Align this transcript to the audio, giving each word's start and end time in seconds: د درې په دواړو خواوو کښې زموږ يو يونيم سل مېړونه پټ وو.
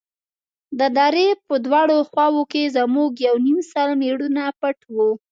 د 0.79 0.81
درې 0.99 1.27
په 1.47 1.55
دواړو 1.65 1.97
خواوو 2.09 2.49
کښې 2.51 2.63
زموږ 2.77 3.11
يو 3.15 3.23
يونيم 3.35 3.59
سل 3.71 3.89
مېړونه 4.01 4.43
پټ 4.59 4.77
وو. 4.95 5.09